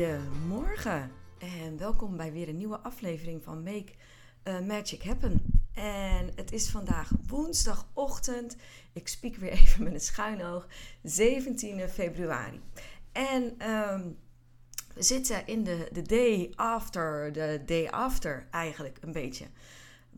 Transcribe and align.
Goedemorgen 0.00 1.12
en 1.38 1.78
welkom 1.78 2.16
bij 2.16 2.32
weer 2.32 2.48
een 2.48 2.56
nieuwe 2.56 2.78
aflevering 2.78 3.42
van 3.42 3.62
Make 3.62 3.92
uh, 4.44 4.60
Magic 4.60 5.02
Happen. 5.02 5.62
En 5.74 6.30
het 6.34 6.52
is 6.52 6.70
vandaag 6.70 7.10
woensdagochtend. 7.26 8.56
Ik 8.92 9.08
spiek 9.08 9.36
weer 9.36 9.50
even 9.60 9.82
met 9.82 9.92
een 9.92 10.00
schuin 10.00 10.44
oog. 10.44 10.66
17 11.02 11.88
februari. 11.88 12.60
En 13.12 13.70
um, 13.70 14.18
we 14.94 15.02
zitten 15.02 15.46
in 15.46 15.64
de, 15.64 15.88
de 15.92 16.02
day 16.02 16.52
after, 16.54 17.32
de 17.32 17.62
day 17.66 17.88
after 17.88 18.46
eigenlijk 18.50 18.98
een 19.00 19.12
beetje. 19.12 19.46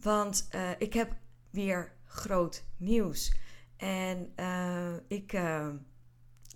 Want 0.03 0.49
uh, 0.55 0.71
ik 0.79 0.93
heb 0.93 1.17
weer 1.51 1.93
groot 2.05 2.65
nieuws. 2.77 3.35
En 3.77 4.33
uh, 4.37 4.95
ik, 5.09 5.33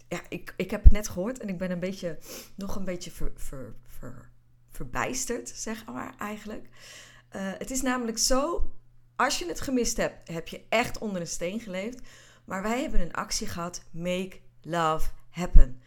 ja, 0.08 0.20
ik, 0.28 0.54
ik 0.56 0.70
heb 0.70 0.82
het 0.82 0.92
net 0.92 1.08
gehoord 1.08 1.38
en 1.38 1.48
ik 1.48 1.58
ben 1.58 1.70
een 1.70 1.80
beetje, 1.80 2.18
nog 2.54 2.76
een 2.76 2.84
beetje 2.84 3.10
ver, 3.10 3.32
ver, 3.36 3.74
ver, 3.86 4.30
verbijsterd, 4.70 5.48
zeg 5.48 5.84
maar 5.84 6.14
eigenlijk. 6.18 6.68
het 7.34 7.70
is 7.70 7.82
namelijk 7.82 8.18
zo, 8.18 8.72
als 9.16 9.38
je 9.38 9.46
het 9.46 9.60
gemist 9.60 9.96
hebt, 9.96 10.28
heb 10.28 10.48
je 10.48 10.64
echt 10.68 10.98
onder 10.98 11.20
een 11.20 11.26
steen 11.26 11.60
geleefd. 11.60 12.00
Maar 12.44 12.62
wij 12.62 12.80
hebben 12.80 13.00
een 13.00 13.14
actie 13.14 13.46
gehad, 13.46 13.82
Make 13.90 14.38
Love 14.62 15.10
Happen. 15.30 15.82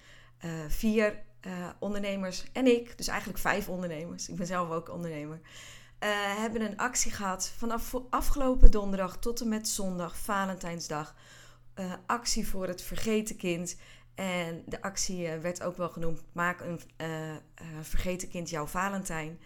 vier 0.67 1.23
uh, 1.47 1.69
ondernemers 1.79 2.43
en 2.53 2.65
ik, 2.65 2.97
dus 2.97 3.07
eigenlijk 3.07 3.39
vijf 3.39 3.69
ondernemers, 3.69 4.29
ik 4.29 4.35
ben 4.35 4.45
zelf 4.45 4.69
ook 4.69 4.89
ondernemer, 4.89 5.39
hebben 6.37 6.61
een 6.61 6.77
actie 6.77 7.11
gehad 7.11 7.51
vanaf 7.57 7.95
afgelopen 8.09 8.71
donderdag 8.71 9.17
tot 9.17 9.41
en 9.41 9.47
met 9.47 9.67
zondag, 9.67 10.17
Valentijnsdag. 10.17 11.15
Actie 12.05 12.47
voor 12.47 12.67
het 12.67 12.81
vergeten 12.81 13.35
kind. 13.35 13.75
En 14.19 14.63
de 14.65 14.81
actie 14.81 15.29
werd 15.29 15.63
ook 15.63 15.77
wel 15.77 15.89
genoemd: 15.89 16.23
Maak 16.31 16.59
een 16.59 16.79
vergeten 17.81 18.29
kind 18.29 18.49
jouw 18.49 18.67
Valentijn. 18.67 19.39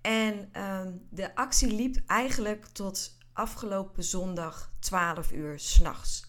En 0.00 0.48
ehm, 0.52 0.92
de 1.10 1.34
actie 1.34 1.74
liep 1.74 1.96
eigenlijk 2.06 2.66
tot 2.66 3.18
afgelopen 3.32 4.04
zondag 4.04 4.72
12 4.78 5.32
uur 5.32 5.58
s'nachts. 5.58 6.26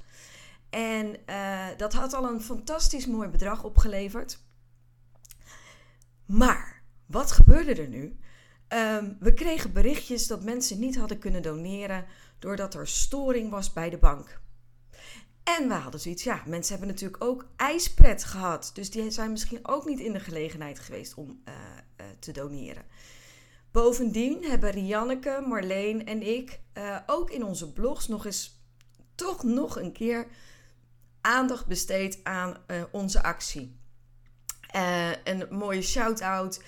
En 0.70 1.16
dat 1.78 1.94
had 1.94 2.14
al 2.14 2.30
een 2.30 2.42
fantastisch 2.42 3.06
mooi 3.06 3.30
bedrag 3.30 3.64
opgeleverd. 3.64 4.40
Maar 6.26 6.82
wat 7.06 7.32
gebeurde 7.32 7.82
er 7.82 7.88
nu? 7.88 8.20
Um, 8.74 9.18
we 9.20 9.34
kregen 9.34 9.74
berichtjes 9.74 10.28
dat 10.28 10.44
mensen 10.44 10.80
niet 10.80 10.98
hadden 10.98 11.20
kunnen 11.20 11.42
doneren 11.42 12.06
doordat 12.40 12.74
er 12.74 12.88
storing 12.88 13.50
was 13.50 13.74
bij 13.74 13.90
de 13.90 13.98
bank. 13.98 14.42
En 15.58 15.68
we 15.68 15.74
hadden 15.74 16.00
zoiets, 16.00 16.24
ja, 16.24 16.44
mensen 16.46 16.78
hebben 16.78 16.94
natuurlijk 16.94 17.24
ook 17.24 17.48
ijspret 17.56 18.24
gehad. 18.24 18.72
Dus 18.74 18.90
die 18.90 19.12
zijn 19.12 19.32
misschien 19.32 19.68
ook 19.68 19.86
niet 19.86 20.00
in 20.00 20.14
de 20.14 20.20
gelegenheid 20.20 20.80
geweest 20.80 21.14
om 21.14 21.42
uh, 21.46 21.54
uh, 21.54 22.06
te 22.20 22.32
doneren. 22.32 22.84
Bovendien 23.72 24.44
hebben 24.44 24.72
Rianneke, 24.72 25.44
Marleen 25.48 26.06
en 26.06 26.22
ik 26.22 26.60
uh, 26.74 26.98
ook 27.06 27.30
in 27.30 27.44
onze 27.44 27.74
blogs 27.74 28.08
nog 28.08 28.26
eens 28.26 28.62
toch 29.16 29.44
nog 29.44 29.80
een 29.80 29.92
keer 29.92 30.28
aandacht 31.22 31.66
besteed 31.68 32.20
aan 32.24 32.58
onze 32.92 33.24
actie. 33.24 33.80
Een 35.24 35.48
mooie 35.50 35.82
shout-out. 35.82 36.64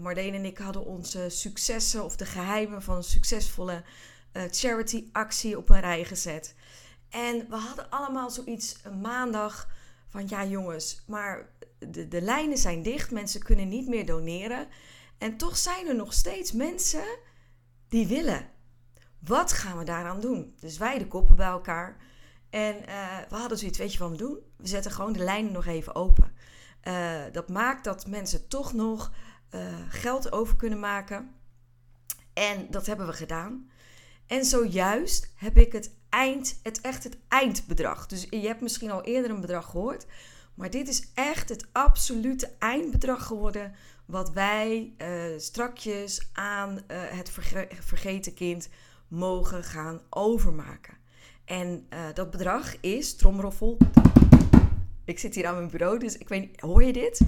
Marleen 0.00 0.34
en 0.34 0.44
ik 0.44 0.58
hadden 0.58 0.84
onze 0.84 1.28
successen 1.28 2.04
of 2.04 2.16
de 2.16 2.26
geheimen 2.26 2.82
van 2.82 2.96
een 2.96 3.02
succesvolle 3.02 3.82
charity-actie 4.32 5.58
op 5.58 5.68
een 5.68 5.80
rij 5.80 6.04
gezet. 6.04 6.54
En 7.10 7.46
we 7.48 7.56
hadden 7.56 7.90
allemaal 7.90 8.30
zoiets 8.30 8.76
een 8.82 9.00
maandag 9.00 9.68
van 10.08 10.28
ja 10.28 10.44
jongens, 10.44 11.02
maar 11.06 11.48
de, 11.78 12.08
de 12.08 12.22
lijnen 12.22 12.58
zijn 12.58 12.82
dicht, 12.82 13.10
mensen 13.10 13.42
kunnen 13.42 13.68
niet 13.68 13.88
meer 13.88 14.06
doneren. 14.06 14.68
En 15.18 15.36
toch 15.36 15.56
zijn 15.56 15.86
er 15.86 15.96
nog 15.96 16.12
steeds 16.12 16.52
mensen 16.52 17.04
die 17.88 18.06
willen. 18.06 18.48
Wat 19.18 19.52
gaan 19.52 19.78
we 19.78 19.84
daaraan 19.84 20.20
doen? 20.20 20.54
Dus 20.60 20.78
wij 20.78 20.98
de 20.98 21.06
koppen 21.06 21.36
bij 21.36 21.46
elkaar. 21.46 21.96
En 22.50 22.74
we 23.28 23.36
hadden 23.36 23.58
zoiets, 23.58 23.78
weet 23.78 23.92
je 23.92 23.98
wat 23.98 24.10
we 24.10 24.16
doen? 24.16 24.38
We 24.56 24.68
zetten 24.68 24.90
gewoon 24.90 25.12
de 25.12 25.24
lijnen 25.24 25.52
nog 25.52 25.66
even 25.66 25.94
open. 25.94 26.32
Uh, 26.84 27.20
dat 27.32 27.48
maakt 27.48 27.84
dat 27.84 28.06
mensen 28.06 28.48
toch 28.48 28.72
nog 28.72 29.12
uh, 29.50 29.60
geld 29.88 30.32
over 30.32 30.56
kunnen 30.56 30.80
maken. 30.80 31.34
En 32.32 32.66
dat 32.70 32.86
hebben 32.86 33.06
we 33.06 33.12
gedaan. 33.12 33.70
En 34.26 34.44
zojuist 34.44 35.32
heb 35.34 35.56
ik 35.56 35.72
het 35.72 35.94
eind, 36.10 36.60
het 36.62 36.80
echt 36.80 37.04
het 37.04 37.16
eindbedrag. 37.28 38.06
Dus 38.06 38.26
je 38.30 38.46
hebt 38.46 38.60
misschien 38.60 38.90
al 38.90 39.02
eerder 39.02 39.30
een 39.30 39.40
bedrag 39.40 39.70
gehoord. 39.70 40.06
Maar 40.54 40.70
dit 40.70 40.88
is 40.88 41.10
echt 41.14 41.48
het 41.48 41.66
absolute 41.72 42.50
eindbedrag 42.58 43.26
geworden. 43.26 43.74
Wat 44.06 44.30
wij 44.30 44.94
uh, 44.98 45.38
strakjes 45.38 46.28
aan 46.32 46.70
uh, 46.70 46.78
het 46.88 47.30
verge 47.30 47.68
vergeten 47.80 48.34
kind 48.34 48.68
mogen 49.08 49.64
gaan 49.64 50.00
overmaken. 50.10 50.94
En 51.44 51.86
uh, 51.90 51.98
dat 52.14 52.30
bedrag 52.30 52.80
is, 52.80 53.16
tromroffel, 53.16 53.76
ik 55.04 55.18
zit 55.18 55.34
hier 55.34 55.46
aan 55.46 55.54
mijn 55.54 55.70
bureau, 55.70 55.98
dus 55.98 56.18
ik 56.18 56.28
weet 56.28 56.40
niet, 56.40 56.60
hoor 56.60 56.84
je 56.84 56.92
dit? 56.92 57.20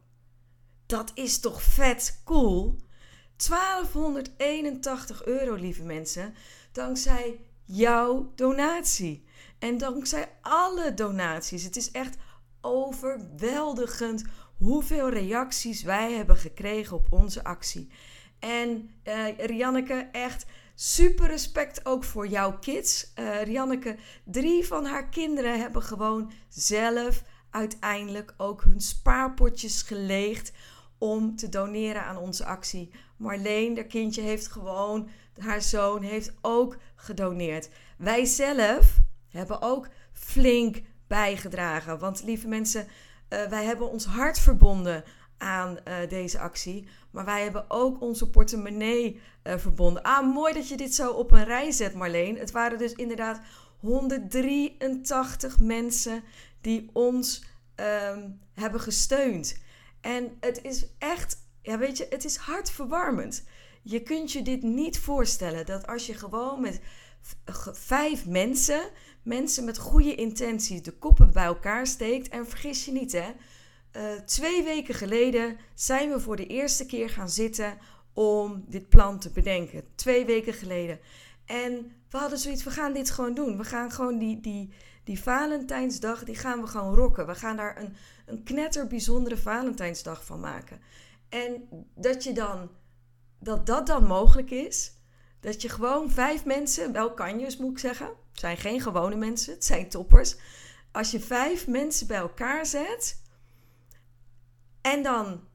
Dat 0.86 1.12
is 1.14 1.40
toch 1.40 1.62
vet 1.62 2.22
cool? 2.26 2.76
1281 3.48 5.26
euro, 5.26 5.54
lieve 5.54 5.84
mensen, 5.84 6.34
dankzij 6.72 7.40
jouw 7.66 8.32
donatie. 8.36 9.26
En 9.60 9.78
dankzij 9.78 10.32
alle 10.42 10.94
donaties. 10.94 11.64
Het 11.64 11.76
is 11.76 11.92
echt 11.92 12.16
overweldigend 12.62 14.24
hoeveel 14.58 15.10
reacties 15.10 15.84
wij 15.84 16.12
hebben 16.12 16.38
gekregen 16.38 16.98
op 16.98 17.08
onze 17.10 17.44
actie. 17.44 17.90
En 18.40 18.90
uh, 19.04 19.38
Rianneke, 19.38 20.10
echt 20.12 20.46
super 20.76 21.28
respect 21.28 21.86
ook 21.86 22.04
voor 22.04 22.28
jouw 22.28 22.60
kids. 22.60 23.12
Uh, 23.20 23.44
Rianneke, 23.44 23.96
drie 24.24 24.68
van 24.68 24.86
haar 24.86 25.10
kinderen 25.10 25.60
hebben 25.60 25.82
gewoon 25.82 26.32
zelf 26.50 27.24
uiteindelijk 27.50 28.34
ook 28.38 28.64
hun 28.64 28.82
spaarpotjes 28.82 29.82
geleegd 29.82 30.52
om 30.98 31.36
te 31.36 31.50
doneren 31.50 32.04
aan 32.04 32.18
onze 32.18 32.46
actie. 32.46 32.92
Marleen, 33.18 33.76
haar 33.76 33.86
kindje, 33.86 34.22
heeft 34.22 34.48
gewoon, 34.48 35.10
haar 35.38 35.62
zoon 35.62 36.02
heeft 36.02 36.34
ook 36.42 36.78
gedoneerd. 36.96 37.70
Wij 37.98 38.26
zelf 38.26 39.00
hebben 39.30 39.62
ook 39.62 39.88
flink 40.14 40.82
bijgedragen. 41.08 42.00
Want 42.00 42.24
lieve 42.24 42.48
mensen, 42.48 42.88
uh, 43.30 43.44
wij 43.46 43.66
hebben 43.66 43.90
ons 43.90 44.06
hart 44.06 44.40
verbonden 44.40 45.04
aan 45.38 45.78
uh, 45.88 45.96
deze 46.10 46.40
actie. 46.40 46.88
Maar 47.12 47.26
wij 47.26 47.44
hebben 47.44 47.66
ook 47.68 48.02
onze 48.02 48.30
portemonnee 48.30 49.22
uh, 49.44 49.58
verbonden. 49.58 50.04
Ah, 50.04 50.34
mooi 50.34 50.54
dat 50.54 50.68
je 50.68 50.78
dit 50.78 50.96
zo 50.96 51.12
op 51.12 51.32
een 51.32 51.46
rij 51.46 51.72
zet, 51.72 51.94
Marleen. 51.94 52.38
Het 52.38 52.52
waren 52.52 52.78
dus 52.78 52.94
inderdaad 52.94 53.42
183 53.80 55.60
mensen 55.60 56.24
die 56.68 56.90
ons 56.94 57.44
um, 57.76 58.40
hebben 58.54 58.82
gesteund. 58.82 59.58
En 60.02 60.38
het 60.40 60.64
is 60.64 60.86
echt, 60.98 61.38
ja, 61.62 61.78
weet 61.78 61.98
je, 61.98 62.08
het 62.10 62.26
is 62.26 62.36
hartverwarmend. 62.36 63.44
Je 63.82 64.04
kunt 64.04 64.32
je 64.32 64.42
dit 64.42 64.64
niet 64.64 65.00
voorstellen 65.00 65.66
dat 65.66 65.88
als 65.88 66.06
je 66.06 66.14
gewoon 66.14 66.62
met 66.62 66.80
vijf 67.74 68.26
mensen, 68.26 68.90
mensen 69.24 69.66
met 69.66 69.78
goede 69.78 70.16
intenties, 70.16 70.82
de 70.82 70.98
koppen 70.98 71.32
bij 71.32 71.46
elkaar 71.46 71.88
steekt. 71.88 72.30
En 72.30 72.48
vergis 72.48 72.86
je 72.86 72.92
niet, 72.92 73.12
hè 73.12 73.34
uh, 73.98 74.12
twee 74.26 74.64
weken 74.64 74.94
geleden 74.94 75.58
zijn 75.74 76.10
we 76.10 76.20
voor 76.20 76.36
de 76.36 76.48
eerste 76.48 76.86
keer 76.86 77.10
gaan 77.10 77.30
zitten 77.30 77.78
om 78.14 78.64
dit 78.68 78.90
plan 78.90 79.20
te 79.20 79.32
bedenken. 79.32 79.84
Twee 79.96 80.26
weken 80.26 80.54
geleden. 80.54 81.00
En 81.46 81.92
we 82.10 82.18
hadden 82.18 82.38
zoiets, 82.38 82.64
we 82.64 82.72
gaan 82.72 82.94
dit 82.94 83.10
gewoon 83.10 83.34
doen. 83.34 83.58
We 83.58 83.64
gaan 83.64 83.92
gewoon 83.92 84.18
die, 84.18 84.40
die, 84.40 84.74
die 85.08 85.22
Valentijnsdag, 85.22 86.24
die 86.24 86.36
gaan 86.36 86.62
we 86.62 86.68
gewoon 86.68 86.96
rocken. 86.96 87.28
We 87.28 87.36
gaan 87.36 87.58
daar 87.58 87.78
een, 87.78 87.96
een 88.26 88.44
knetter 88.44 88.88
bijzondere 88.88 89.38
Valentijnsdag 89.38 90.26
van 90.26 90.40
maken. 90.40 90.82
En 91.30 91.68
dat 91.96 92.24
je 92.24 92.34
dan 92.34 92.70
dat 93.40 93.66
dat 93.66 93.88
dan 93.88 94.04
mogelijk 94.04 94.52
is. 94.52 94.94
Dat 95.40 95.62
je 95.62 95.70
gewoon 95.70 96.12
vijf 96.12 96.46
mensen, 96.46 96.92
wel 96.92 97.14
kanjes 97.14 97.58
moet 97.58 97.72
ik 97.72 97.80
zeggen. 97.80 98.06
Het 98.08 98.40
zijn 98.40 98.58
geen 98.58 98.82
gewone 98.82 99.16
mensen, 99.16 99.54
het 99.54 99.66
zijn 99.66 99.90
toppers. 99.90 100.36
Als 100.92 101.12
je 101.12 101.20
vijf 101.20 101.68
mensen 101.68 102.08
bij 102.08 102.18
elkaar 102.18 102.66
zet 102.66 103.22
en 104.82 105.04
dan 105.04 105.48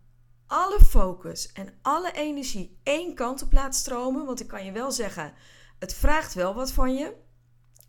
alle 0.46 0.78
focus 0.80 1.52
en 1.52 1.78
alle 1.82 2.12
energie 2.12 2.78
één 2.82 3.14
kant 3.14 3.42
op 3.42 3.52
laat 3.52 3.74
stromen. 3.74 4.24
Want 4.24 4.40
ik 4.40 4.48
kan 4.48 4.64
je 4.64 4.72
wel 4.72 4.92
zeggen, 4.92 5.32
het 5.78 5.94
vraagt 5.94 6.34
wel 6.34 6.54
wat 6.54 6.72
van 6.72 6.94
je. 6.94 7.14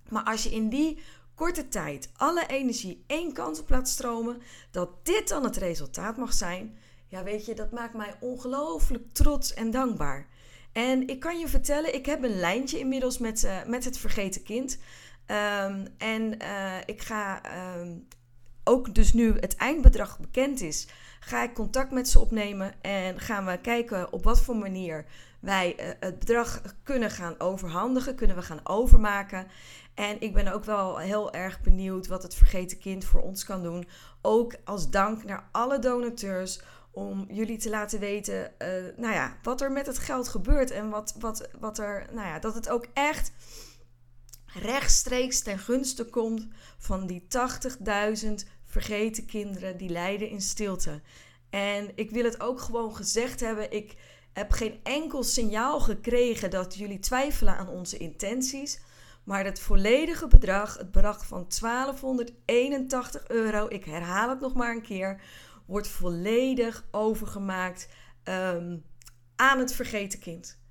Maar 0.10 0.24
als 0.24 0.44
je 0.44 0.50
in 0.50 0.70
die 0.70 1.04
korte 1.36 1.68
tijd 1.68 2.10
alle 2.16 2.48
energie 2.48 3.04
één 3.08 3.34
kant 3.34 3.60
op 3.60 3.70
laat 3.70 3.90
stromen, 3.90 4.42
dat 4.72 5.06
dit 5.06 5.28
dan 5.28 5.44
het 5.44 5.58
resultaat 5.58 6.18
mag 6.18 6.34
zijn. 6.34 6.78
Ja, 7.08 7.24
weet 7.24 7.46
je, 7.46 7.56
dat 7.56 7.72
maakt 7.72 7.94
mij 7.94 8.16
ongelooflijk 8.20 9.14
trots 9.14 9.54
en 9.54 9.72
dankbaar. 9.72 10.28
En 10.72 11.08
ik 11.08 11.20
kan 11.20 11.40
je 11.40 11.48
vertellen, 11.48 11.96
ik 11.96 12.06
heb 12.06 12.24
een 12.24 12.40
lijntje 12.40 12.80
inmiddels 12.80 13.18
met, 13.18 13.44
uh, 13.44 13.64
met 13.66 13.86
het 13.86 13.98
vergeten 13.98 14.44
kind. 14.44 14.78
Um, 15.28 15.88
en 15.98 16.42
uh, 16.42 16.78
ik 16.86 17.02
ga 17.02 17.42
um, 17.78 18.08
ook 18.64 18.96
dus 18.96 19.14
nu 19.14 19.34
het 19.40 19.56
eindbedrag 19.56 20.20
bekend 20.20 20.62
is, 20.62 20.88
ga 21.20 21.44
ik 21.44 21.54
contact 21.54 21.92
met 21.92 22.10
ze 22.10 22.20
opnemen 22.20 22.82
en 22.82 23.20
gaan 23.20 23.46
we 23.46 23.58
kijken 23.62 24.14
op 24.14 24.24
wat 24.24 24.42
voor 24.42 24.56
manier 24.56 25.06
wij 25.44 25.76
uh, 25.80 25.86
het 26.00 26.20
bedrag 26.20 26.62
kunnen 26.84 27.12
gaan 27.12 27.40
overhandigen, 27.40 28.16
kunnen 28.16 28.36
we 28.36 28.42
gaan 28.42 28.60
overmaken. 28.64 29.48
En 29.94 30.22
ik 30.22 30.34
ben 30.34 30.54
ook 30.54 30.64
wel 30.64 30.98
heel 30.98 31.34
erg 31.34 31.62
benieuwd 31.62 32.08
wat 32.08 32.24
het 32.24 32.36
vergeten 32.36 32.80
kind 32.80 33.06
voor 33.06 33.22
ons 33.22 33.46
kan 33.46 33.64
doen. 33.64 33.88
Ook 34.22 34.56
als 34.64 34.90
dank 34.90 35.24
naar 35.24 35.50
alle 35.52 35.80
donateurs 35.80 36.62
om 36.92 37.26
jullie 37.28 37.58
te 37.58 37.70
laten 37.70 38.00
weten 38.00 38.52
uh, 38.60 38.68
nou 38.98 39.14
ja, 39.14 39.38
wat 39.42 39.62
er 39.62 39.72
met 39.72 39.86
het 39.86 40.00
geld 40.00 40.28
gebeurt. 40.28 40.72
En 40.72 40.90
wat, 40.90 41.16
wat, 41.20 41.50
wat 41.60 41.78
er, 41.78 42.08
nou 42.12 42.28
ja, 42.28 42.40
dat 42.40 42.56
het 42.56 42.70
ook 42.70 42.88
echt 42.94 43.32
rechtstreeks 44.46 45.42
ten 45.42 45.60
gunste 45.60 46.06
komt 46.06 46.48
van 46.78 47.08
die 47.08 47.28
80.000 48.26 48.32
vergeten 48.66 49.26
kinderen 49.26 49.78
die 49.78 49.90
lijden 49.90 50.30
in 50.30 50.42
stilte. 50.42 51.02
En 51.50 51.92
ik 51.96 52.12
wil 52.12 52.24
het 52.24 52.42
ook 52.42 52.62
gewoon 52.62 52.96
gezegd 52.96 53.40
hebben. 53.40 53.72
Ik 53.72 53.96
heb 54.34 54.52
geen 54.52 54.80
enkel 54.84 55.24
signaal 55.24 55.80
gekregen 55.80 56.50
dat 56.50 56.76
jullie 56.76 57.00
twijfelen 57.00 57.58
aan 57.58 57.70
onze 57.70 57.98
intenties. 57.98 58.82
Maar 59.24 59.46
het 59.46 59.60
volledige 59.60 60.28
bedrag, 60.28 60.78
het 60.78 60.92
bedrag 60.92 61.28
van 61.28 61.46
1281 61.60 63.28
euro, 63.28 63.66
ik 63.70 63.86
herhaal 63.86 64.30
het 64.30 64.40
nog 64.40 64.54
maar 64.54 64.76
een 64.76 64.82
keer, 64.82 65.22
wordt 65.66 65.88
volledig 65.88 66.86
overgemaakt 66.92 67.88
um, 68.24 68.84
aan 69.36 69.60
het 69.60 69.74
vergeten 69.74 70.20
kind. 70.20 70.62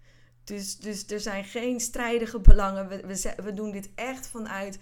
Dus, 0.44 0.76
dus 0.76 1.06
er 1.06 1.20
zijn 1.20 1.44
geen 1.44 1.80
strijdige 1.80 2.40
belangen. 2.40 2.88
We, 2.88 3.34
we, 3.42 3.54
doen 3.54 3.70
dit 3.70 3.90
echt 3.94 4.26
vanuit 4.26 4.78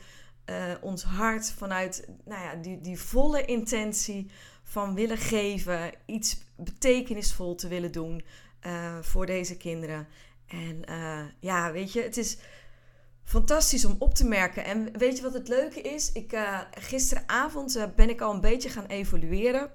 uh, 0.46 0.74
ons 0.80 1.02
hart, 1.02 1.50
vanuit 1.50 2.08
nou 2.24 2.42
ja, 2.42 2.54
die, 2.54 2.80
die 2.80 3.00
volle 3.00 3.44
intentie 3.44 4.30
van 4.62 4.94
willen 4.94 5.18
geven, 5.18 5.92
iets 6.06 6.38
betekenisvol 6.56 7.54
te 7.54 7.68
willen 7.68 7.92
doen 7.92 8.22
uh, 8.66 8.98
voor 9.00 9.26
deze 9.26 9.56
kinderen. 9.56 10.08
En 10.46 10.82
uh, 10.90 11.20
ja, 11.40 11.72
weet 11.72 11.92
je, 11.92 12.02
het 12.02 12.16
is 12.16 12.38
fantastisch 13.24 13.84
om 13.84 13.96
op 13.98 14.14
te 14.14 14.24
merken. 14.24 14.64
En 14.64 14.98
weet 14.98 15.16
je 15.16 15.22
wat 15.22 15.34
het 15.34 15.48
leuke 15.48 15.80
is? 15.80 16.12
Ik, 16.12 16.38
gisteravond 16.70 17.88
ben 17.96 18.08
ik 18.08 18.20
al 18.20 18.34
een 18.34 18.40
beetje 18.40 18.68
gaan 18.68 18.86
evalueren. 18.86 19.70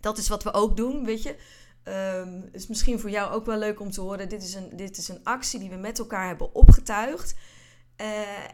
Dat 0.00 0.18
is 0.18 0.28
wat 0.28 0.42
we 0.42 0.52
ook 0.52 0.76
doen, 0.76 1.04
weet 1.04 1.22
je. 1.22 1.36
Um, 1.88 2.48
is 2.52 2.66
misschien 2.66 3.00
voor 3.00 3.10
jou 3.10 3.32
ook 3.32 3.46
wel 3.46 3.58
leuk 3.58 3.80
om 3.80 3.90
te 3.90 4.00
horen. 4.00 4.28
Dit 4.28 4.42
is 4.42 4.54
een, 4.54 4.76
dit 4.76 4.96
is 4.96 5.08
een 5.08 5.24
actie 5.24 5.58
die 5.60 5.70
we 5.70 5.76
met 5.76 5.98
elkaar 5.98 6.26
hebben 6.26 6.54
opgetuigd. 6.54 7.34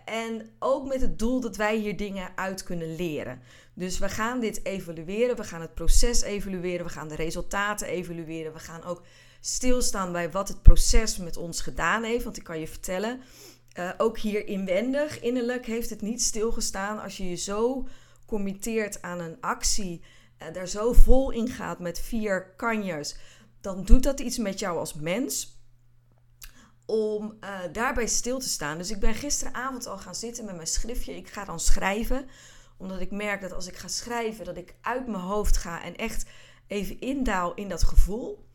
En 0.05 0.51
ook 0.59 0.87
met 0.87 1.01
het 1.01 1.19
doel 1.19 1.41
dat 1.41 1.57
wij 1.57 1.77
hier 1.77 1.97
dingen 1.97 2.31
uit 2.35 2.63
kunnen 2.63 2.97
leren. 2.97 3.43
Dus 3.75 3.99
we 3.99 4.09
gaan 4.09 4.41
dit 4.41 4.65
evalueren, 4.65 5.37
we 5.37 5.45
gaan 5.45 5.61
het 5.61 5.75
proces 5.75 6.23
evalueren, 6.23 6.87
we 6.87 6.93
gaan 6.93 7.09
de 7.09 7.15
resultaten 7.15 7.87
evalueren. 7.87 8.53
We 8.53 8.59
gaan 8.59 8.85
ook 8.85 9.03
stilstaan 9.45 10.13
bij 10.13 10.31
wat 10.31 10.49
het 10.49 10.63
proces 10.63 11.17
met 11.17 11.37
ons 11.37 11.61
gedaan 11.61 12.03
heeft. 12.03 12.25
Want 12.25 12.37
ik 12.37 12.45
kan 12.45 12.61
je 12.61 12.69
vertellen, 12.69 13.21
uh, 13.79 13.91
ook 13.97 14.19
hier 14.19 14.47
inwendig, 14.47 15.21
innerlijk 15.21 15.67
heeft 15.67 15.91
het 15.91 16.01
niet 16.01 16.23
stilgestaan. 16.23 17.03
Als 17.03 17.17
je 17.17 17.29
je 17.29 17.37
zo 17.37 17.89
committeert 18.27 19.03
aan 19.03 19.21
een 19.21 19.41
actie, 19.41 20.03
uh, 20.43 20.53
daar 20.53 20.69
zo 20.69 20.93
vol 20.93 21.31
in 21.31 21.49
gaat 21.49 21.79
met 21.79 22.01
vier 22.01 22.55
kanjes, 22.57 23.17
dan 23.61 23.85
doet 23.85 24.03
dat 24.03 24.21
iets 24.21 24.39
met 24.39 24.59
jou 24.59 24.79
als 24.79 24.95
mens 24.95 25.61
om 26.87 27.37
uh, 27.41 27.59
daarbij 27.73 28.07
stil 28.07 28.39
te 28.39 28.49
staan. 28.49 28.79
Dus 28.79 28.91
ik 28.91 29.01
ben 29.01 29.15
gisteravond 29.15 29.87
al 29.87 29.99
gaan 29.99 30.15
zitten 30.15 30.45
met 30.45 30.55
mijn 30.55 30.67
schriftje. 30.67 31.17
Ik 31.17 31.29
ga 31.29 31.45
dan 31.45 31.61
schrijven, 31.61 32.29
omdat 32.77 33.01
ik 33.01 33.11
merk 33.11 33.41
dat 33.41 33.53
als 33.53 33.67
ik 33.67 33.77
ga 33.77 33.89
schrijven, 33.89 34.45
dat 34.45 34.57
ik 34.57 34.75
uit 34.81 35.07
mijn 35.07 35.23
hoofd 35.23 35.57
ga 35.57 35.83
en 35.83 35.97
echt 35.97 36.25
even 36.67 37.01
indaal 37.01 37.55
in 37.55 37.69
dat 37.69 37.83
gevoel. 37.83 38.51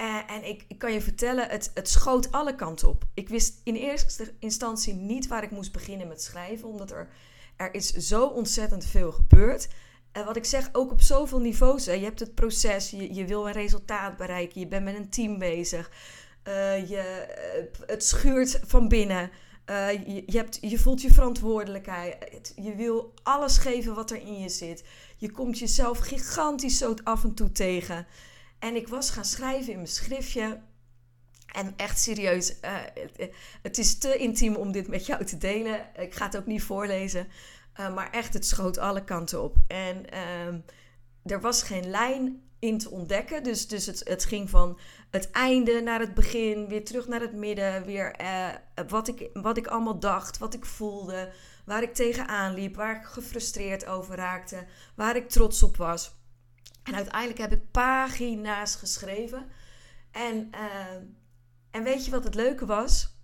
Uh, 0.00 0.30
en 0.30 0.48
ik, 0.48 0.64
ik, 0.68 0.78
kan 0.78 0.92
je 0.92 1.00
vertellen, 1.00 1.48
het, 1.48 1.70
het 1.74 1.88
schoot 1.88 2.32
alle 2.32 2.54
kanten 2.54 2.88
op. 2.88 3.04
Ik 3.14 3.28
wist 3.28 3.60
in 3.64 3.74
eerste 3.74 4.34
instantie 4.38 4.94
niet 4.94 5.26
waar 5.26 5.42
ik 5.42 5.50
moest 5.50 5.72
beginnen 5.72 6.08
met 6.08 6.22
schrijven, 6.22 6.68
omdat 6.68 6.90
er, 6.90 7.08
er 7.56 7.74
is 7.74 7.92
zo 7.92 8.26
ontzettend 8.26 8.84
veel 8.84 9.12
gebeurd. 9.12 9.68
En 10.12 10.24
wat 10.24 10.36
ik 10.36 10.44
zeg, 10.44 10.68
ook 10.72 10.90
op 10.90 11.00
zoveel 11.00 11.40
niveaus. 11.40 11.86
Hè. 11.86 11.92
Je 11.92 12.04
hebt 12.04 12.20
het 12.20 12.34
proces, 12.34 12.90
je, 12.90 13.14
je 13.14 13.24
wil 13.24 13.46
een 13.46 13.52
resultaat 13.52 14.16
bereiken, 14.16 14.60
je 14.60 14.66
bent 14.66 14.84
met 14.84 14.94
een 14.94 15.10
team 15.10 15.38
bezig. 15.38 15.90
Uh, 16.48 16.88
je, 16.88 17.26
uh, 17.80 17.88
het 17.88 18.04
schuurt 18.04 18.60
van 18.66 18.88
binnen. 18.88 19.30
Je, 20.06 20.22
hebt, 20.26 20.58
je 20.60 20.78
voelt 20.78 21.02
je 21.02 21.12
verantwoordelijkheid. 21.12 22.52
Je 22.56 22.74
wil 22.74 23.12
alles 23.22 23.58
geven 23.58 23.94
wat 23.94 24.10
er 24.10 24.20
in 24.20 24.38
je 24.38 24.48
zit. 24.48 24.84
Je 25.16 25.30
komt 25.30 25.58
jezelf 25.58 25.98
gigantisch 25.98 26.78
zo 26.78 26.94
af 27.04 27.24
en 27.24 27.34
toe 27.34 27.52
tegen. 27.52 28.06
En 28.58 28.76
ik 28.76 28.88
was 28.88 29.10
gaan 29.10 29.24
schrijven 29.24 29.70
in 29.72 29.76
mijn 29.76 29.88
schriftje. 29.88 30.60
En 31.48 31.74
echt 31.76 32.00
serieus, 32.00 32.54
het, 32.60 33.30
het, 33.62 33.78
is 33.78 33.98
te 33.98 34.16
intiem 34.16 34.54
om 34.54 34.72
dit 34.72 34.88
met 34.88 35.06
jou 35.06 35.24
te 35.24 35.38
delen. 35.38 35.86
Ik 35.96 36.14
ga 36.14 36.24
het 36.24 36.36
ook 36.36 36.46
niet 36.46 36.62
voorlezen. 36.62 37.28
maar 37.76 38.10
echt, 38.10 38.34
het 38.34 38.46
schoot 38.46 38.78
alle 38.78 39.04
kanten 39.04 39.42
op. 39.42 39.56
En 39.66 40.10
ehm, 40.10 40.58
er 41.24 41.40
was 41.40 41.62
geen 41.62 41.90
lijn 41.90 42.48
in 42.58 42.78
te 42.78 42.90
ontdekken. 42.90 43.42
Dus, 43.42 43.68
dus 43.68 43.86
het, 43.86 44.00
het 44.04 44.24
ging 44.24 44.50
van 44.50 44.78
het 45.10 45.30
einde 45.30 45.80
naar 45.80 46.00
het 46.00 46.14
begin, 46.14 46.68
weer 46.68 46.84
terug 46.84 47.08
naar 47.08 47.20
het 47.20 47.32
midden, 47.32 47.84
weer 47.84 48.12
eh, 48.12 48.48
wat, 48.88 49.08
ik, 49.08 49.30
wat 49.32 49.56
ik 49.56 49.66
allemaal 49.66 49.98
dacht, 49.98 50.38
wat 50.38 50.54
ik 50.54 50.64
voelde, 50.64 51.32
waar 51.64 51.82
ik 51.82 51.94
tegenaan 51.94 52.54
liep, 52.54 52.76
waar 52.76 52.96
ik 52.96 53.04
gefrustreerd 53.04 53.86
over 53.86 54.16
raakte, 54.16 54.66
waar 54.94 55.16
ik 55.16 55.28
trots 55.28 55.62
op 55.62 55.76
was. 55.76 56.16
En 56.88 56.94
uiteindelijk 56.94 57.38
heb 57.38 57.52
ik 57.52 57.70
pagina's 57.70 58.74
geschreven. 58.74 59.46
En, 60.10 60.50
uh, 60.54 60.94
en 61.70 61.82
weet 61.82 62.04
je 62.04 62.10
wat 62.10 62.24
het 62.24 62.34
leuke 62.34 62.66
was? 62.66 63.16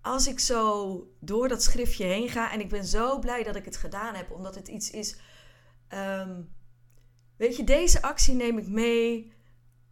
Als 0.00 0.26
ik 0.26 0.40
zo 0.40 1.02
door 1.20 1.48
dat 1.48 1.62
schriftje 1.62 2.04
heen 2.04 2.28
ga, 2.28 2.52
en 2.52 2.60
ik 2.60 2.68
ben 2.68 2.84
zo 2.84 3.18
blij 3.18 3.42
dat 3.42 3.56
ik 3.56 3.64
het 3.64 3.76
gedaan 3.76 4.14
heb, 4.14 4.30
omdat 4.30 4.54
het 4.54 4.68
iets 4.68 4.90
is. 4.90 5.16
Um, 5.88 6.54
weet 7.36 7.56
je, 7.56 7.64
deze 7.64 8.02
actie 8.02 8.34
neem 8.34 8.58
ik 8.58 8.68
mee 8.68 9.32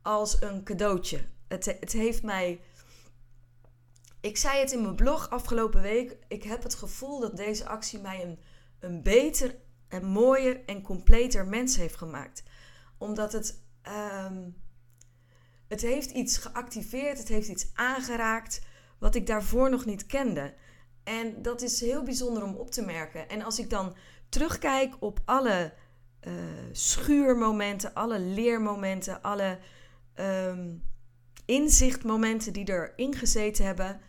als 0.03 0.41
een 0.41 0.65
cadeautje. 0.65 1.29
Het, 1.49 1.65
het 1.65 1.93
heeft 1.93 2.23
mij. 2.23 2.61
Ik 4.21 4.37
zei 4.37 4.59
het 4.61 4.73
in 4.73 4.83
mijn 4.83 4.97
blog 4.97 5.31
afgelopen 5.31 5.83
week. 5.83 6.17
Ik 6.29 6.43
heb 6.43 6.63
het 6.63 6.75
gevoel 6.75 7.21
dat 7.21 7.37
deze 7.37 7.67
actie 7.67 7.99
mij 7.99 8.23
een, 8.23 8.39
een 8.79 9.03
beter 9.03 9.55
en 9.89 10.05
mooier 10.05 10.65
en 10.65 10.83
completer 10.83 11.47
mens 11.47 11.77
heeft 11.77 11.97
gemaakt. 11.97 12.43
Omdat 12.99 13.33
het. 13.33 13.63
Um, 14.27 14.65
het 15.69 15.81
heeft 15.81 16.11
iets 16.11 16.37
geactiveerd, 16.37 17.19
het 17.19 17.29
heeft 17.29 17.49
iets 17.49 17.71
aangeraakt 17.75 18.61
wat 18.99 19.15
ik 19.15 19.27
daarvoor 19.27 19.71
nog 19.71 19.85
niet 19.85 20.07
kende. 20.07 20.55
En 21.05 21.43
dat 21.43 21.63
is 21.63 21.81
heel 21.81 22.03
bijzonder 22.03 22.43
om 22.43 22.55
op 22.55 22.71
te 22.71 22.83
merken. 22.83 23.29
En 23.29 23.43
als 23.43 23.59
ik 23.59 23.71
dan 23.71 23.97
terugkijk 24.29 24.97
op 25.01 25.21
alle 25.25 25.73
uh, 26.21 26.33
schuurmomenten, 26.73 27.95
alle 27.95 28.19
leermomenten, 28.19 29.23
alle 29.23 29.59
um, 30.15 30.83
inzichtmomenten 31.45 32.53
die 32.53 32.69
erin 32.69 33.15
gezeten 33.15 33.65
hebben, 33.65 34.01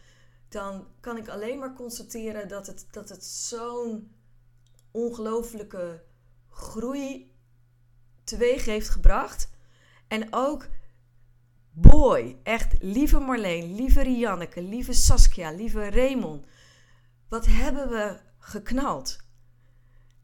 dan 0.50 0.88
kan 1.00 1.17
ik 1.17 1.27
alleen 1.27 1.60
maar 1.60 1.74
constateren 1.74 2.48
dat 2.48 2.67
het, 2.67 2.88
dat 2.91 3.10
het 3.10 3.25
zo'n 3.25 4.12
ongelofelijke 4.91 6.03
groei 6.50 7.36
teweeg 8.28 8.66
heeft 8.66 8.90
gebracht. 8.90 9.50
En 10.08 10.28
ook, 10.32 10.68
boy, 11.72 12.38
echt, 12.44 12.76
lieve 12.80 13.20
Marleen, 13.20 13.76
lieve 13.76 14.02
Rianneke, 14.02 14.62
lieve 14.62 14.94
Saskia, 14.94 15.52
lieve 15.52 15.90
Raymond. 15.90 16.46
Wat 17.30 17.46
hebben 17.46 17.90
we 17.90 18.20
geknald? 18.40 19.18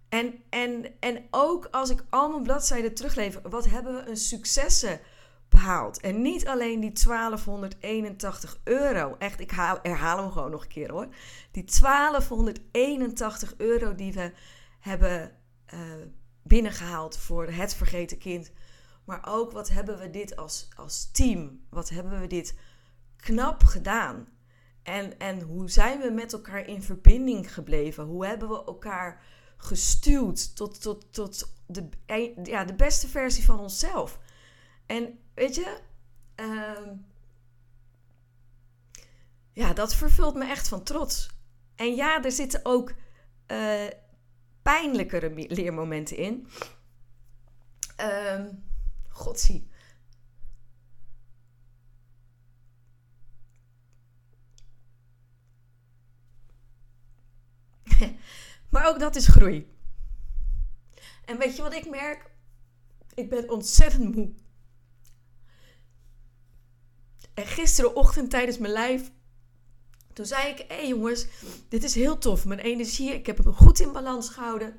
En, 0.10 0.44
en, 0.50 0.86
en 1.00 1.28
ook 1.32 1.68
als 1.72 1.90
ik 1.90 2.04
al 2.10 2.30
mijn 2.30 2.44
bladzijden 2.44 2.94
teruglever, 2.94 3.50
wat 3.50 3.66
hebben 3.66 3.96
we 3.96 4.10
een 4.10 4.18
successen 4.18 5.00
behaald. 5.50 6.00
En 6.00 6.22
niet 6.22 6.48
alleen 6.48 6.80
die 6.80 6.92
1281 6.92 8.60
euro. 8.64 9.16
Echt, 9.20 9.40
ik 9.40 9.52
haal, 9.52 9.80
herhaal 9.82 10.18
hem 10.18 10.32
gewoon 10.32 10.52
nog 10.52 10.62
een 10.62 10.68
keer 10.68 10.92
hoor. 10.92 11.08
Die 11.52 11.64
1281 11.82 13.54
euro 13.58 13.96
die 13.96 14.14
we 14.14 14.32
hebben 14.80 15.32
uh, 15.74 15.80
binnengehaald 16.44 17.18
voor 17.18 17.48
het 17.48 17.76
vergeten 17.76 18.18
kind. 18.18 18.52
Maar 19.04 19.22
ook 19.28 19.52
wat 19.52 19.70
hebben 19.70 20.00
we 20.00 20.10
dit 20.10 20.36
als, 20.36 20.70
als 20.76 21.12
team? 21.12 21.66
Wat 21.70 21.90
hebben 21.90 22.20
we 22.20 22.28
dit 22.28 22.56
knap 23.16 23.64
gedaan? 23.64 24.28
En, 24.84 25.20
en 25.20 25.42
hoe 25.42 25.70
zijn 25.70 26.00
we 26.00 26.10
met 26.10 26.34
elkaar 26.34 26.68
in 26.68 26.84
verbinding 26.84 27.54
gebleven? 27.54 28.04
Hoe 28.04 28.26
hebben 28.26 28.50
we 28.50 28.64
elkaar 28.66 29.24
gestuurd 29.58 30.56
tot, 30.56 30.82
tot, 30.82 31.14
tot 31.14 31.54
de, 31.66 31.90
ja, 32.44 32.66
de 32.66 32.76
beste 32.76 33.08
versie 33.08 33.46
van 33.46 33.60
onszelf? 33.60 34.20
En 34.86 35.20
weet 35.34 35.56
je, 35.56 35.80
uh, 36.36 36.92
ja, 39.52 39.74
dat 39.74 39.96
vervult 39.96 40.36
me 40.36 40.46
echt 40.46 40.68
van 40.68 40.84
trots. 40.84 41.30
En 41.76 41.96
ja, 41.96 42.24
er 42.24 42.32
zitten 42.32 42.60
ook 42.64 42.94
uh, 43.48 43.88
pijnlijkere 44.64 45.34
leermomenten 45.48 46.18
in. 46.18 46.48
Uh, 48.00 48.46
Godzie. 49.10 49.72
maar 58.70 58.88
ook 58.88 59.00
dat 59.00 59.16
is 59.16 59.28
groei. 59.28 59.72
En 61.26 61.38
weet 61.38 61.56
je 61.56 61.62
wat 61.62 61.74
ik 61.74 61.90
merk? 61.90 62.32
Ik 63.14 63.30
ben 63.30 63.50
ontzettend 63.50 64.16
moe. 64.16 64.34
En 67.34 67.46
gisterenochtend 67.46 68.30
tijdens 68.30 68.58
mijn 68.58 68.74
lijf, 68.74 69.12
toen 70.14 70.26
zei 70.26 70.52
ik: 70.52 70.58
Hé 70.58 70.76
hey 70.76 70.88
jongens, 70.88 71.26
dit 71.70 71.84
is 71.84 71.96
heel 71.96 72.18
tof. 72.18 72.46
Mijn 72.46 72.60
energie, 72.60 73.14
ik 73.14 73.26
heb 73.26 73.38
hem 73.38 73.54
goed 73.54 73.80
in 73.80 73.92
balans 73.92 74.30
gehouden. 74.30 74.76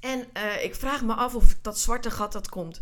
En 0.00 0.28
uh, 0.36 0.64
ik 0.64 0.74
vraag 0.74 1.04
me 1.04 1.14
af 1.14 1.34
of 1.34 1.56
dat 1.62 1.78
zwarte 1.78 2.10
gat 2.10 2.32
dat 2.32 2.48
komt. 2.48 2.78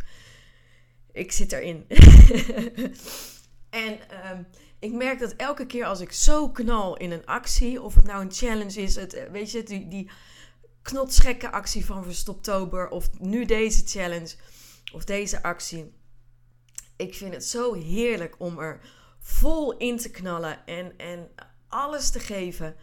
Ik 1.13 1.33
zit 1.33 1.53
erin. 1.53 1.87
en 3.71 3.99
uh, 4.13 4.39
ik 4.79 4.93
merk 4.93 5.19
dat 5.19 5.33
elke 5.37 5.67
keer 5.67 5.85
als 5.85 6.01
ik 6.01 6.13
zo 6.13 6.51
knal 6.51 6.97
in 6.97 7.11
een 7.11 7.27
actie, 7.27 7.83
of 7.83 7.95
het 7.95 8.05
nou 8.05 8.23
een 8.23 8.33
challenge 8.33 8.81
is, 8.81 8.97
het, 8.97 9.15
eh, 9.15 9.31
weet 9.31 9.51
je, 9.51 9.63
die, 9.63 9.89
die 9.89 10.11
knotsgekke 10.83 11.51
actie 11.51 11.85
van 11.85 12.05
Verstoptober, 12.05 12.89
of 12.89 13.11
nu 13.19 13.45
deze 13.45 13.83
challenge, 13.87 14.35
of 14.93 15.05
deze 15.05 15.43
actie. 15.43 15.93
Ik 16.97 17.15
vind 17.15 17.35
het 17.35 17.45
zo 17.45 17.75
heerlijk 17.75 18.35
om 18.39 18.59
er 18.59 18.81
vol 19.27 19.77
in 19.77 19.97
te 19.97 20.11
knallen 20.11 20.67
en, 20.67 20.99
en 20.99 21.29
alles 21.69 22.11
te 22.11 22.21
geven. 22.21 22.77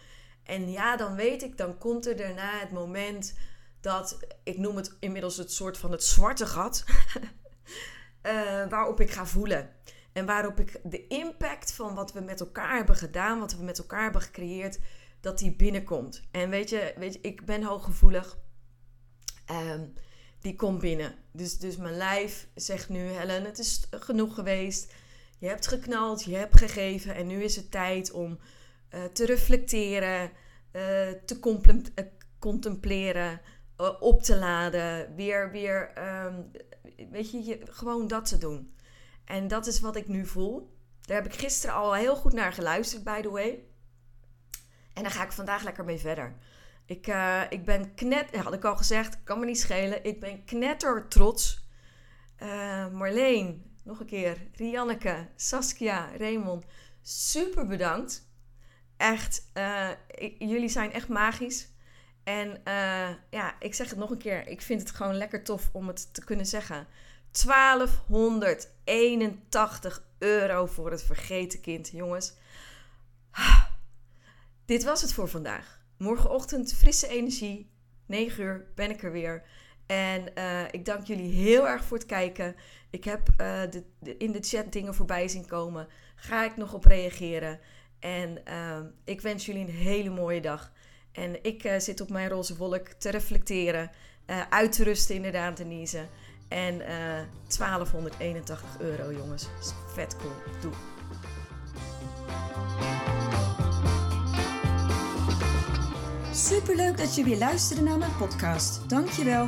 En 0.43 0.71
ja, 0.71 0.97
dan 0.97 1.15
weet 1.15 1.43
ik, 1.43 1.57
dan 1.57 1.77
komt 1.77 2.07
er 2.07 2.15
daarna 2.15 2.59
het 2.59 2.71
moment 2.71 3.37
dat, 3.81 4.19
ik 4.43 4.57
noem 4.57 4.75
het 4.75 4.95
inmiddels 4.99 5.37
het 5.37 5.51
soort 5.51 5.77
van 5.77 5.91
het 5.91 6.03
zwarte 6.03 6.45
gat, 6.45 6.85
uh, 8.23 8.67
waarop 8.73 8.99
ik 8.99 9.11
ga 9.11 9.25
voelen. 9.25 9.69
En 10.13 10.25
waarop 10.25 10.59
ik 10.59 10.79
de 10.83 11.07
impact 11.07 11.73
van 11.73 11.95
wat 11.95 12.13
we 12.13 12.19
met 12.19 12.39
elkaar 12.39 12.75
hebben 12.75 12.95
gedaan, 12.95 13.39
wat 13.39 13.55
we 13.55 13.63
met 13.63 13.77
elkaar 13.77 14.03
hebben 14.03 14.21
gecreëerd, 14.21 14.79
dat 15.21 15.37
die 15.37 15.55
binnenkomt. 15.55 16.23
En 16.31 16.49
weet 16.49 16.69
je, 16.69 16.93
weet 16.97 17.13
je 17.13 17.21
ik 17.21 17.45
ben 17.45 17.63
hooggevoelig. 17.63 18.37
Um, 19.51 19.93
die 20.39 20.55
komt 20.55 20.79
binnen. 20.79 21.15
Dus, 21.31 21.57
dus 21.57 21.77
mijn 21.77 21.97
lijf 21.97 22.47
zegt 22.55 22.89
nu, 22.89 22.99
Helen, 22.99 23.45
het 23.45 23.59
is 23.59 23.87
genoeg 23.91 24.35
geweest. 24.35 24.93
Je 25.43 25.49
hebt 25.49 25.67
geknald, 25.67 26.23
je 26.23 26.35
hebt 26.35 26.57
gegeven. 26.57 27.15
En 27.15 27.27
nu 27.27 27.43
is 27.43 27.55
het 27.55 27.71
tijd 27.71 28.11
om 28.11 28.39
uh, 28.93 29.03
te 29.03 29.25
reflecteren, 29.25 30.23
uh, 30.23 30.31
te 31.25 31.39
contempleren, 32.39 33.41
uh, 33.77 33.89
op 33.99 34.21
te 34.21 34.37
laden. 34.37 35.15
Weer, 35.15 35.51
weer, 35.51 35.91
um, 36.25 36.51
weet 37.09 37.31
je, 37.31 37.59
gewoon 37.63 38.07
dat 38.07 38.25
te 38.25 38.37
doen. 38.37 38.75
En 39.25 39.47
dat 39.47 39.67
is 39.67 39.79
wat 39.79 39.95
ik 39.95 40.07
nu 40.07 40.25
voel. 40.25 40.77
Daar 41.01 41.21
heb 41.21 41.33
ik 41.33 41.39
gisteren 41.39 41.75
al 41.75 41.93
heel 41.93 42.15
goed 42.15 42.33
naar 42.33 42.53
geluisterd, 42.53 43.03
by 43.03 43.21
the 43.21 43.31
way. 43.31 43.63
En 44.93 45.03
daar 45.03 45.11
ga 45.11 45.23
ik 45.23 45.31
vandaag 45.31 45.63
lekker 45.63 45.85
mee 45.85 45.99
verder. 45.99 46.35
Ik, 46.85 47.07
ik 47.49 47.65
ben 47.65 47.93
knet, 47.93 48.35
had 48.35 48.53
ik 48.53 48.65
al 48.65 48.77
gezegd, 48.77 49.23
kan 49.23 49.39
me 49.39 49.45
niet 49.45 49.59
schelen. 49.59 50.03
Ik 50.03 50.19
ben 50.19 50.45
knetter 50.45 51.07
trots. 51.07 51.67
Marleen, 52.91 53.72
nog 53.83 53.99
een 53.99 54.05
keer. 54.05 54.37
Rianneke, 54.55 55.27
Saskia, 55.35 56.09
Raymond, 56.17 56.65
super 57.01 57.67
bedankt. 57.67 58.31
Echt, 58.97 59.51
ik, 60.07 60.35
jullie 60.39 60.69
zijn 60.69 60.93
echt 60.93 61.07
magisch. 61.07 61.71
En 62.23 62.61
ja, 63.29 63.55
ik 63.59 63.73
zeg 63.73 63.89
het 63.89 63.99
nog 63.99 64.09
een 64.09 64.17
keer. 64.17 64.47
Ik 64.47 64.61
vind 64.61 64.81
het 64.81 64.91
gewoon 64.91 65.15
lekker 65.15 65.43
tof 65.43 65.69
om 65.73 65.87
het 65.87 66.13
te 66.13 66.23
kunnen 66.23 66.45
zeggen. 66.45 66.87
1281 67.45 70.03
euro 70.17 70.65
voor 70.65 70.91
het 70.91 71.03
vergeten 71.03 71.61
kind, 71.61 71.89
jongens. 71.89 72.33
Dit 74.65 74.83
was 74.83 75.01
het 75.01 75.13
voor 75.13 75.27
vandaag. 75.27 75.81
Morgenochtend 75.97 76.73
frisse 76.73 77.07
energie. 77.07 77.71
9 78.05 78.43
uur 78.43 78.71
ben 78.75 78.89
ik 78.89 79.03
er 79.03 79.11
weer. 79.11 79.43
En 79.85 80.25
uh, 80.37 80.61
ik 80.71 80.85
dank 80.85 81.05
jullie 81.07 81.31
heel 81.31 81.67
erg 81.67 81.83
voor 81.83 81.97
het 81.97 82.05
kijken. 82.05 82.55
Ik 82.89 83.03
heb 83.03 83.29
uh, 83.29 83.61
de, 83.69 84.17
in 84.17 84.31
de 84.31 84.41
chat 84.41 84.71
dingen 84.71 84.93
voorbij 84.93 85.27
zien 85.27 85.45
komen. 85.45 85.87
Ga 86.15 86.43
ik 86.43 86.57
nog 86.57 86.73
op 86.73 86.85
reageren. 86.85 87.59
En 87.99 88.37
uh, 88.47 88.77
ik 89.03 89.21
wens 89.21 89.45
jullie 89.45 89.61
een 89.61 89.73
hele 89.73 90.09
mooie 90.09 90.41
dag. 90.41 90.71
En 91.11 91.43
ik 91.43 91.63
uh, 91.63 91.79
zit 91.79 92.01
op 92.01 92.09
mijn 92.09 92.29
roze 92.29 92.57
wolk 92.57 92.87
te 92.87 93.09
reflecteren. 93.09 93.91
uit 94.49 94.71
te 94.71 94.83
rusten 94.83 95.15
inderdaad, 95.15 95.57
Denise. 95.57 96.05
En 96.47 96.77
1281 96.77 98.63
euro 98.79 99.11
jongens. 99.11 99.47
Vet 99.93 100.15
cool. 100.17 100.33
Doe. 100.61 100.71
Superleuk 106.33 106.97
dat 106.97 107.15
je 107.15 107.23
weer 107.23 107.37
luisterde 107.37 107.83
naar 107.83 107.97
mijn 107.97 108.15
podcast. 108.17 108.89
Dankjewel. 108.89 109.47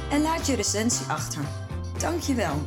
en 0.11 0.21
laat 0.21 0.45
je 0.47 0.55
recensie 0.55 1.05
achter. 1.07 1.43
Dankjewel. 1.97 2.61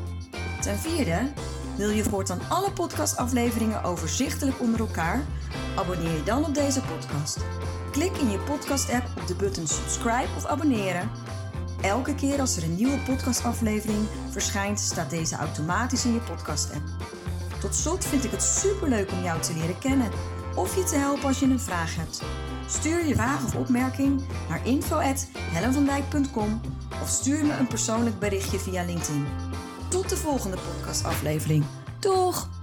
Ten 0.61 0.79
vierde, 0.79 1.33
wil 1.77 1.91
je 1.91 2.03
voortaan 2.03 2.41
alle 2.49 2.73
podcastafleveringen 2.73 3.83
overzichtelijk 3.83 4.61
onder 4.61 4.81
elkaar? 4.81 5.25
Abonneer 5.77 6.13
je 6.13 6.23
dan 6.23 6.45
op 6.45 6.55
deze 6.55 6.81
podcast. 6.81 7.39
Klik 7.91 8.17
in 8.17 8.31
je 8.31 8.39
podcast-app 8.39 9.07
op 9.21 9.27
de 9.27 9.35
button 9.35 9.67
subscribe 9.67 10.29
of 10.37 10.45
abonneren. 10.45 11.11
Elke 11.83 12.15
keer 12.15 12.41
als 12.41 12.57
er 12.57 12.63
een 12.63 12.75
nieuwe 12.75 12.99
podcastaflevering 12.99 14.07
verschijnt, 14.31 14.81
staat 14.81 15.11
deze 15.11 15.37
automatisch 15.37 16.05
in 16.05 16.13
je 16.13 16.21
podcast-app. 16.21 16.85
Tot 17.61 17.75
slot 17.75 18.05
vind 18.05 18.25
ik 18.25 18.31
het 18.31 18.43
superleuk 18.43 19.13
om 19.13 19.23
jou 19.23 19.41
te 19.41 19.55
leren 19.55 19.79
kennen 19.79 20.11
of 20.55 20.77
je 20.77 20.85
te 20.85 20.97
helpen 20.97 21.25
als 21.25 21.39
je 21.39 21.47
een 21.47 21.61
vraag 21.61 21.97
hebt. 21.97 22.23
Stuur 22.69 23.07
je 23.07 23.15
vraag 23.15 23.45
of 23.45 23.55
opmerking 23.55 24.23
naar 24.49 24.67
info.hellenvandijk.com 24.67 26.61
of 27.03 27.09
stuur 27.09 27.45
me 27.45 27.53
een 27.53 27.67
persoonlijk 27.67 28.19
berichtje 28.19 28.59
via 28.59 28.85
LinkedIn. 28.85 29.27
tot 29.89 30.09
de 30.09 30.17
volgende 30.17 30.57
podcastaflevering. 30.57 31.65
Doeg! 31.99 32.54